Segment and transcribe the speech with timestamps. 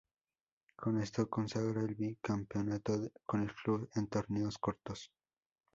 [0.75, 5.11] Con esto consagra el Bicampeonato con el Club, en torneos cortos.